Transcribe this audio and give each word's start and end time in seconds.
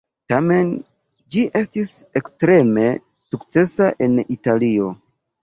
Tamen, 0.31 0.69
ĝi 1.35 1.43
estis 1.59 1.91
ekstreme 2.21 2.87
sukcesa 3.27 3.93
en 4.09 4.19
Italio. 4.39 4.91